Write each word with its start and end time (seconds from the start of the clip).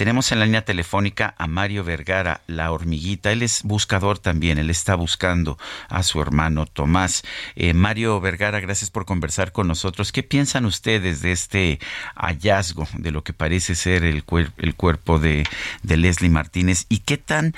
Tenemos 0.00 0.32
en 0.32 0.38
la 0.38 0.46
línea 0.46 0.64
telefónica 0.64 1.34
a 1.36 1.46
Mario 1.46 1.84
Vergara, 1.84 2.40
la 2.46 2.72
hormiguita. 2.72 3.32
Él 3.32 3.42
es 3.42 3.62
buscador 3.64 4.18
también, 4.18 4.56
él 4.56 4.70
está 4.70 4.94
buscando 4.94 5.58
a 5.90 6.02
su 6.02 6.22
hermano 6.22 6.64
Tomás. 6.64 7.22
Eh, 7.54 7.74
Mario 7.74 8.18
Vergara, 8.18 8.60
gracias 8.60 8.88
por 8.88 9.04
conversar 9.04 9.52
con 9.52 9.68
nosotros. 9.68 10.10
¿Qué 10.10 10.22
piensan 10.22 10.64
ustedes 10.64 11.20
de 11.20 11.32
este 11.32 11.80
hallazgo 12.14 12.88
de 12.94 13.10
lo 13.10 13.22
que 13.22 13.34
parece 13.34 13.74
ser 13.74 14.04
el, 14.04 14.24
el 14.56 14.74
cuerpo 14.74 15.18
de, 15.18 15.46
de 15.82 15.96
Leslie 15.98 16.30
Martínez 16.30 16.86
y 16.88 17.00
qué 17.00 17.18
tan, 17.18 17.54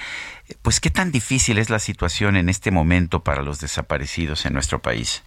pues 0.62 0.80
qué 0.80 0.90
tan 0.90 1.12
difícil 1.12 1.58
es 1.58 1.70
la 1.70 1.78
situación 1.78 2.34
en 2.34 2.48
este 2.48 2.72
momento 2.72 3.20
para 3.20 3.42
los 3.42 3.60
desaparecidos 3.60 4.46
en 4.46 4.54
nuestro 4.54 4.82
país? 4.82 5.22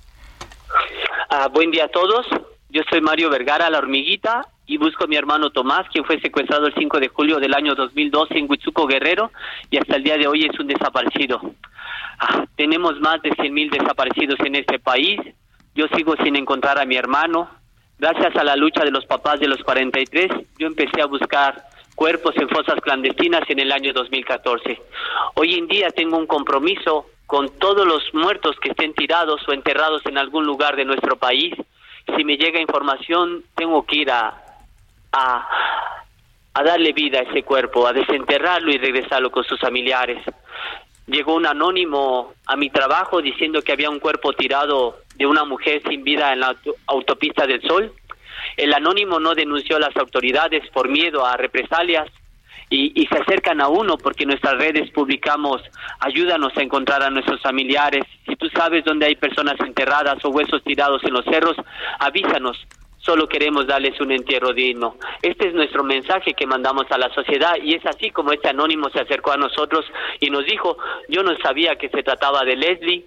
Uh, 1.32 1.50
buen 1.50 1.72
día 1.72 1.86
a 1.86 1.88
todos. 1.88 2.28
Yo 2.76 2.82
soy 2.90 3.00
Mario 3.00 3.30
Vergara, 3.30 3.70
la 3.70 3.78
hormiguita, 3.78 4.50
y 4.68 4.76
busco 4.76 5.06
a 5.06 5.08
mi 5.08 5.16
hermano 5.16 5.50
Tomás, 5.50 5.88
quien 5.94 6.04
fue 6.04 6.20
secuestrado 6.20 6.68
el 6.68 6.74
5 6.74 7.00
de 7.00 7.08
julio 7.08 7.40
del 7.40 7.54
año 7.54 7.74
2012 7.74 8.38
en 8.38 8.52
Huitzuco 8.52 8.86
Guerrero 8.86 9.32
y 9.72 9.78
hasta 9.78 9.96
el 9.96 10.04
día 10.04 10.18
de 10.18 10.28
hoy 10.28 10.44
es 10.44 10.60
un 10.60 10.68
desaparecido. 10.68 11.40
Ah, 12.20 12.44
tenemos 12.58 13.00
más 13.00 13.22
de 13.22 13.30
100.000 13.30 13.80
desaparecidos 13.80 14.38
en 14.42 14.56
este 14.56 14.78
país. 14.80 15.22
Yo 15.74 15.86
sigo 15.96 16.18
sin 16.22 16.36
encontrar 16.36 16.78
a 16.78 16.84
mi 16.84 16.98
hermano. 16.98 17.50
Gracias 17.98 18.36
a 18.36 18.44
la 18.44 18.58
lucha 18.58 18.84
de 18.84 18.92
los 18.92 19.06
papás 19.06 19.40
de 19.40 19.48
los 19.48 19.64
43, 19.64 20.30
yo 20.60 20.68
empecé 20.68 21.02
a 21.02 21.06
buscar 21.06 21.64
cuerpos 21.96 22.36
en 22.36 22.50
fosas 22.50 22.82
clandestinas 22.82 23.50
en 23.50 23.60
el 23.60 23.72
año 23.72 23.94
2014. 23.94 24.82
Hoy 25.36 25.54
en 25.54 25.68
día 25.68 25.92
tengo 25.92 26.18
un 26.18 26.28
compromiso 26.28 27.06
con 27.26 27.58
todos 27.58 27.88
los 27.88 28.04
muertos 28.14 28.58
que 28.62 28.72
estén 28.72 28.94
tirados 28.94 29.48
o 29.48 29.54
enterrados 29.54 30.06
en 30.08 30.18
algún 30.18 30.46
lugar 30.46 30.76
de 30.76 30.84
nuestro 30.84 31.16
país. 31.16 31.54
Si 32.16 32.24
me 32.24 32.38
llega 32.38 32.60
información, 32.62 33.44
tengo 33.56 33.86
que 33.86 33.98
ir 33.98 34.12
a, 34.12 34.42
a, 35.12 35.48
a 36.54 36.64
darle 36.64 36.94
vida 36.94 37.20
a 37.20 37.24
ese 37.24 37.44
cuerpo, 37.44 37.88
a 37.88 37.94
desenterrarlo 37.94 38.72
y 38.72 38.78
regresarlo 38.78 39.32
con 39.32 39.44
sus 39.44 39.60
familiares. 39.60 40.24
Llegó 41.08 41.36
un 41.36 41.46
anónimo 41.46 42.34
a 42.46 42.56
mi 42.56 42.70
trabajo 42.70 43.22
diciendo 43.22 43.62
que 43.62 43.72
había 43.72 43.90
un 43.90 44.00
cuerpo 44.00 44.34
tirado 44.34 44.98
de 45.16 45.26
una 45.26 45.44
mujer 45.44 45.82
sin 45.88 46.04
vida 46.04 46.34
en 46.34 46.40
la 46.40 46.56
autopista 46.88 47.46
del 47.46 47.62
Sol. 47.62 47.94
El 48.58 48.74
anónimo 48.74 49.20
no 49.20 49.36
denunció 49.36 49.78
a 49.78 49.80
las 49.80 49.96
autoridades 49.98 50.68
por 50.70 50.90
miedo 50.90 51.26
a 51.26 51.38
represalias 51.38 52.10
y, 52.70 53.00
y, 53.00 53.06
se 53.08 53.18
acercan 53.20 53.62
a 53.62 53.68
uno 53.68 53.98
porque 53.98 54.24
en 54.24 54.30
nuestras 54.30 54.58
redes 54.58 54.90
publicamos 54.92 55.62
ayúdanos 56.00 56.56
a 56.58 56.64
encontrar 56.64 57.04
a 57.04 57.10
nuestros 57.10 57.42
familiares. 57.42 58.04
Si 58.28 58.36
tú 58.36 58.50
sabes 58.50 58.84
dónde 58.84 59.06
hay 59.06 59.16
personas 59.16 59.56
enterradas 59.60 60.24
o 60.26 60.30
huesos 60.30 60.64
tirados 60.64 61.04
en 61.04 61.14
los 61.14 61.26
cerros, 61.26 61.56
avísanos 62.00 62.58
solo 63.06 63.30
queremos 63.30 63.68
darles 63.68 64.00
un 64.02 64.12
entierro 64.12 64.52
digno. 64.52 64.96
Este 65.22 65.50
es 65.50 65.54
nuestro 65.54 65.84
mensaje 65.84 66.34
que 66.34 66.48
mandamos 66.48 66.86
a 66.90 66.98
la 66.98 67.14
sociedad 67.14 67.54
y 67.62 67.76
es 67.76 67.86
así 67.86 68.10
como 68.10 68.32
este 68.32 68.50
anónimo 68.50 68.90
se 68.90 69.00
acercó 69.00 69.32
a 69.32 69.38
nosotros 69.38 69.86
y 70.20 70.30
nos 70.32 70.46
dijo, 70.46 70.78
yo 71.08 71.22
no 71.22 71.38
sabía 71.38 71.76
que 71.76 71.90
se 71.90 72.04
trataba 72.04 72.44
de 72.44 72.56
Leslie. 72.56 73.06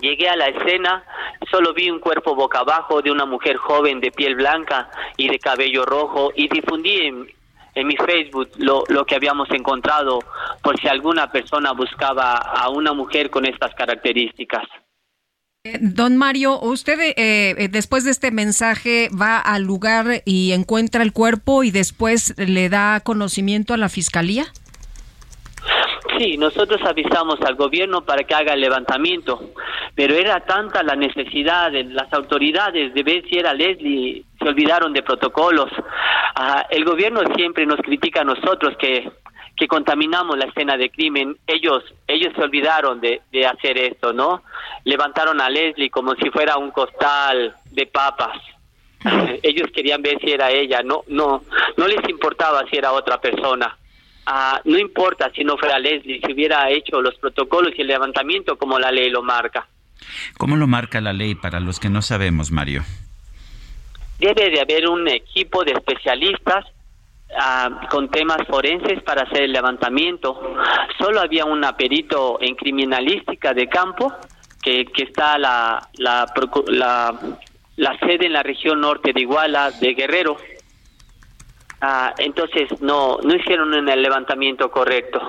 Llegué 0.00 0.28
a 0.28 0.34
la 0.34 0.48
escena, 0.48 1.04
solo 1.48 1.72
vi 1.72 1.88
un 1.88 2.00
cuerpo 2.00 2.34
boca 2.34 2.58
abajo 2.58 3.00
de 3.00 3.12
una 3.12 3.26
mujer 3.26 3.56
joven 3.56 4.00
de 4.00 4.10
piel 4.10 4.34
blanca 4.34 4.90
y 5.16 5.28
de 5.28 5.38
cabello 5.38 5.84
rojo 5.84 6.32
y 6.34 6.48
difundí 6.48 6.96
en, 6.96 7.28
en 7.74 7.86
mi 7.86 7.96
Facebook 7.96 8.50
lo, 8.58 8.84
lo 8.88 9.04
que 9.04 9.14
habíamos 9.14 9.50
encontrado 9.50 10.20
por 10.62 10.78
si 10.80 10.88
alguna 10.88 11.30
persona 11.30 11.72
buscaba 11.72 12.36
a 12.36 12.68
una 12.68 12.92
mujer 12.92 13.30
con 13.30 13.46
estas 13.46 13.74
características. 13.74 14.64
Don 15.80 16.18
Mario, 16.18 16.60
¿usted 16.60 17.00
eh, 17.00 17.14
eh, 17.16 17.68
después 17.70 18.04
de 18.04 18.10
este 18.10 18.30
mensaje 18.30 19.08
va 19.18 19.38
al 19.38 19.62
lugar 19.62 20.22
y 20.26 20.52
encuentra 20.52 21.02
el 21.02 21.14
cuerpo 21.14 21.64
y 21.64 21.70
después 21.70 22.34
le 22.36 22.68
da 22.68 23.00
conocimiento 23.00 23.72
a 23.72 23.78
la 23.78 23.88
fiscalía? 23.88 24.44
Sí, 26.18 26.36
nosotros 26.36 26.82
avisamos 26.84 27.40
al 27.40 27.54
gobierno 27.54 28.04
para 28.04 28.24
que 28.24 28.34
haga 28.34 28.52
el 28.52 28.60
levantamiento, 28.60 29.52
pero 29.94 30.14
era 30.14 30.40
tanta 30.40 30.82
la 30.82 30.96
necesidad 30.96 31.72
de 31.72 31.84
las 31.84 32.12
autoridades 32.12 32.92
de 32.92 33.02
ver 33.02 33.24
si 33.28 33.38
era 33.38 33.54
Leslie, 33.54 34.22
se 34.44 34.50
olvidaron 34.50 34.92
de 34.92 35.02
protocolos. 35.02 35.70
Ah, 36.36 36.66
el 36.70 36.84
gobierno 36.84 37.22
siempre 37.34 37.66
nos 37.66 37.80
critica 37.80 38.20
a 38.20 38.24
nosotros 38.24 38.76
que 38.78 39.10
contaminamos 39.66 40.36
la 40.36 40.44
escena 40.44 40.76
de 40.76 40.90
crimen, 40.90 41.38
ellos 41.46 41.82
ellos 42.06 42.32
se 42.36 42.42
olvidaron 42.42 43.00
de, 43.00 43.22
de 43.32 43.46
hacer 43.46 43.78
esto, 43.78 44.12
¿no? 44.12 44.42
Levantaron 44.84 45.40
a 45.40 45.48
Leslie 45.48 45.88
como 45.88 46.14
si 46.16 46.28
fuera 46.30 46.58
un 46.58 46.70
costal 46.70 47.54
de 47.70 47.86
papas. 47.86 48.36
ellos 49.42 49.68
querían 49.74 50.02
ver 50.02 50.18
si 50.20 50.30
era 50.30 50.50
ella, 50.50 50.82
no 50.84 51.02
no 51.08 51.42
no 51.76 51.88
les 51.88 52.06
importaba 52.08 52.62
si 52.70 52.76
era 52.76 52.92
otra 52.92 53.20
persona. 53.20 53.76
Ah, 54.26 54.60
no 54.64 54.78
importa 54.78 55.30
si 55.34 55.44
no 55.44 55.56
fuera 55.56 55.78
Leslie, 55.78 56.20
si 56.24 56.32
hubiera 56.32 56.70
hecho 56.70 57.00
los 57.00 57.14
protocolos 57.16 57.72
y 57.76 57.82
el 57.82 57.88
levantamiento 57.88 58.56
como 58.56 58.78
la 58.78 58.90
ley 58.90 59.08
lo 59.10 59.22
marca. 59.22 59.66
¿Cómo 60.36 60.56
lo 60.56 60.66
marca 60.66 61.00
la 61.00 61.12
ley 61.12 61.34
para 61.34 61.60
los 61.60 61.80
que 61.80 61.88
no 61.88 62.02
sabemos, 62.02 62.50
Mario? 62.50 62.82
Debe 64.18 64.50
de 64.50 64.60
haber 64.60 64.88
un 64.88 65.08
equipo 65.08 65.64
de 65.64 65.72
especialistas 65.72 66.64
Uh, 67.36 67.88
con 67.88 68.08
temas 68.10 68.46
forenses 68.46 69.02
para 69.02 69.22
hacer 69.22 69.42
el 69.42 69.52
levantamiento. 69.52 70.40
Solo 70.98 71.20
había 71.20 71.44
un 71.44 71.62
perito 71.76 72.38
en 72.40 72.54
criminalística 72.54 73.52
de 73.52 73.66
campo 73.66 74.12
que, 74.62 74.84
que 74.84 75.02
está 75.02 75.36
la, 75.36 75.88
la, 75.94 76.32
la, 76.68 77.14
la, 77.74 77.98
sede 77.98 78.26
en 78.26 78.34
la 78.34 78.44
región 78.44 78.80
norte 78.80 79.12
de 79.12 79.22
Iguala, 79.22 79.72
de 79.72 79.94
Guerrero. 79.94 80.36
Uh, 81.82 82.12
entonces 82.18 82.80
no, 82.80 83.18
no 83.24 83.34
hicieron 83.34 83.88
el 83.88 84.02
levantamiento 84.02 84.70
correcto. 84.70 85.20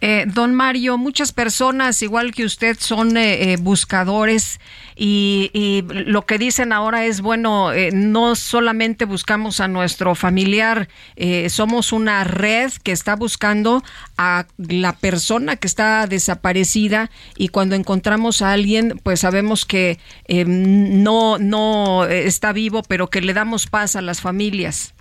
Eh, 0.00 0.24
don 0.26 0.54
Mario, 0.54 0.96
muchas 0.98 1.32
personas, 1.32 2.02
igual 2.02 2.32
que 2.32 2.44
usted, 2.44 2.76
son 2.78 3.16
eh, 3.16 3.52
eh, 3.52 3.56
buscadores 3.58 4.58
y, 5.02 5.50
y, 5.54 5.82
lo 5.88 6.26
que 6.26 6.36
dicen 6.36 6.74
ahora 6.74 7.06
es, 7.06 7.22
bueno, 7.22 7.72
eh, 7.72 7.90
no 7.90 8.36
solamente 8.36 9.06
buscamos 9.06 9.58
a 9.60 9.66
nuestro 9.66 10.14
familiar, 10.14 10.90
eh, 11.16 11.48
somos 11.48 11.92
una 11.92 12.22
red 12.24 12.70
que 12.82 12.92
está 12.92 13.16
buscando 13.16 13.82
a 14.18 14.46
la 14.58 14.94
persona 14.94 15.56
que 15.56 15.66
está 15.66 16.06
desaparecida 16.06 17.10
y 17.34 17.48
cuando 17.48 17.76
encontramos 17.76 18.42
a 18.42 18.52
alguien, 18.52 19.00
pues 19.02 19.20
sabemos 19.20 19.64
que 19.64 19.98
eh, 20.28 20.44
no, 20.46 21.38
no 21.38 22.04
está 22.04 22.52
vivo, 22.52 22.82
pero 22.82 23.08
que 23.08 23.22
le 23.22 23.32
damos 23.32 23.68
paz 23.68 23.96
a 23.96 24.02
las 24.02 24.20
familias. 24.20 24.92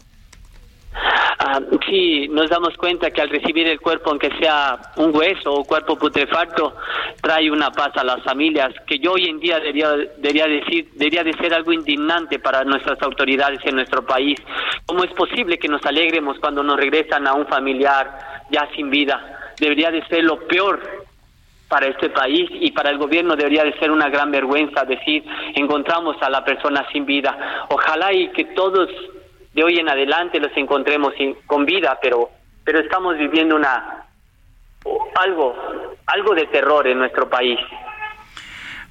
Ah, 1.42 1.62
sí, 1.88 2.28
nos 2.28 2.50
damos 2.50 2.76
cuenta 2.76 3.12
que 3.12 3.22
al 3.22 3.30
recibir 3.30 3.66
el 3.66 3.80
cuerpo, 3.80 4.10
aunque 4.10 4.30
sea 4.42 4.78
un 4.98 5.16
hueso 5.16 5.54
o 5.54 5.64
cuerpo 5.64 5.98
putrefacto, 5.98 6.76
trae 7.22 7.50
una 7.50 7.72
paz 7.72 7.96
a 7.96 8.04
las 8.04 8.22
familias, 8.24 8.74
que 8.86 9.00
yo 9.00 9.14
hoy 9.14 9.30
en 9.30 9.40
día 9.40 9.58
debería, 9.58 9.90
debería 10.18 10.48
decir, 10.48 10.90
debería 10.96 11.24
de 11.24 11.32
ser 11.38 11.54
algo 11.54 11.72
indignante 11.72 12.40
para 12.40 12.66
nuestras 12.66 13.02
autoridades 13.02 13.62
en 13.64 13.76
nuestro 13.76 14.06
país. 14.06 14.38
¿Cómo 14.86 15.06
es 15.06 15.14
posible 15.14 15.58
que 15.58 15.70
nos 15.70 15.86
alegremos 15.86 16.38
cuando 16.40 16.62
nos 16.62 16.76
regresan 16.76 17.26
a 17.26 17.34
un 17.34 17.48
familiar 17.48 18.20
ya 18.52 18.68
sin 18.76 18.90
vida? 18.90 19.54
Debería 19.58 19.92
de 19.92 20.06
ser 20.08 20.26
lo 20.26 20.46
peor 20.46 20.82
para 21.70 21.88
este 21.88 22.10
país 22.10 22.50
y 22.52 22.72
para 22.72 22.90
el 22.90 22.98
gobierno 22.98 23.38
debería 23.38 23.64
de 23.64 23.80
ser 23.80 23.92
una 23.92 24.10
gran 24.10 24.30
vergüenza 24.30 24.84
decir 24.84 25.24
encontramos 25.56 26.18
a 26.22 26.30
la 26.30 26.44
persona 26.44 26.86
sin 26.92 27.06
vida. 27.06 27.66
Ojalá 27.70 28.12
y 28.12 28.28
que 28.30 28.44
todos 28.44 28.90
hoy 29.62 29.80
en 29.80 29.90
adelante 29.90 30.40
los 30.40 30.56
encontremos 30.56 31.14
sin, 31.18 31.36
con 31.46 31.66
vida, 31.66 31.98
pero 32.02 32.30
pero 32.64 32.80
estamos 32.80 33.18
viviendo 33.18 33.56
una 33.56 34.06
algo 35.16 35.56
algo 36.06 36.36
de 36.36 36.46
terror 36.48 36.88
en 36.88 37.00
nuestro 37.00 37.30
país. 37.30 37.60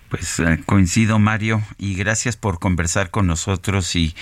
Pues 0.08 0.40
eh, 0.40 0.60
coincido 0.64 1.18
Mario 1.18 1.60
y 1.76 1.94
gracias 1.94 2.36
por 2.36 2.58
conversar 2.58 3.10
con 3.10 3.26
nosotros 3.26 3.94
y 3.94 4.14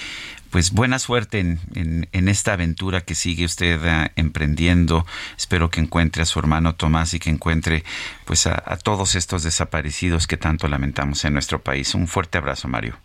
pues 0.51 0.73
buena 0.73 0.99
suerte 0.99 1.39
en, 1.39 1.61
en, 1.75 2.09
en 2.13 2.29
esta 2.29 2.55
aventura 2.55 3.03
que 3.03 3.15
sigue 3.15 3.45
usted 3.45 3.81
uh, 3.81 4.09
emprendiendo. 4.17 5.07
Espero 5.37 5.71
que 5.71 5.81
encuentre 5.81 6.23
a 6.23 6.27
su 6.27 6.39
hermano 6.39 6.75
Tomás 6.75 7.15
y 7.15 7.21
que 7.21 7.31
encuentre 7.31 7.85
pues 8.25 8.47
a 8.47 8.77
todos 8.79 9.15
estos 9.15 9.43
desaparecidos 9.43 10.27
que 10.27 10.37
tanto 10.37 10.67
lamentamos 10.67 11.25
en 11.25 11.35
nuestro 11.35 11.61
país. 11.61 11.95
Un 11.95 12.09
fuerte 12.09 12.39
abrazo 12.39 12.69
Mario. 12.69 12.97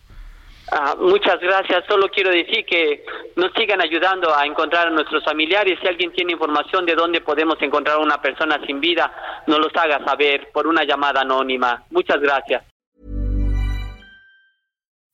Ah, 0.73 0.95
muchas 0.97 1.37
gracias. 1.41 1.83
Solo 1.85 2.07
quiero 2.07 2.29
decir 2.29 2.65
que 2.65 3.03
nos 3.35 3.51
sigan 3.57 3.81
ayudando 3.81 4.33
a 4.33 4.45
encontrar 4.45 4.87
a 4.87 4.89
nuestros 4.89 5.21
familiares. 5.25 5.77
Si 5.81 5.87
alguien 5.87 6.13
tiene 6.13 6.31
información 6.31 6.85
de 6.85 6.95
dónde 6.95 7.19
podemos 7.19 7.61
encontrar 7.61 7.97
a 7.97 7.99
una 7.99 8.21
persona 8.21 8.57
sin 8.65 8.79
vida, 8.79 9.11
nos 9.47 9.59
los 9.59 9.75
haga 9.75 10.03
saber 10.05 10.49
por 10.53 10.67
una 10.67 10.85
llamada 10.85 11.21
anónima. 11.21 11.83
Muchas 11.89 12.21
gracias. 12.21 12.63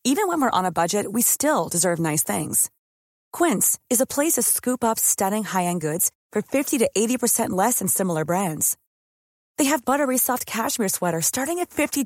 Even 0.04 0.27
when 0.27 0.39
we're 0.39 0.51
on 0.51 0.63
a 0.63 0.71
budget, 0.71 1.12
we 1.12 1.24
still 1.24 1.68
deserve 1.69 2.00
nice 2.00 2.24
things. 2.24 2.69
Quince 3.33 3.80
is 3.89 4.00
a 4.00 4.06
place 4.06 4.33
to 4.33 4.44
scoop 4.44 4.83
up 4.83 5.00
stunning 5.00 5.44
high-end 5.44 5.81
goods 5.81 6.12
for 6.31 6.42
50 6.42 6.77
to 6.77 6.89
80% 6.95 7.50
less 7.50 7.80
than 7.80 7.88
similar 7.88 8.24
brands. 8.24 8.77
They 9.57 9.65
have 9.65 9.83
buttery 9.83 10.18
soft 10.18 10.45
cashmere 10.45 10.88
sweaters 10.88 11.25
starting 11.25 11.59
at 11.59 11.71
$50 11.71 12.06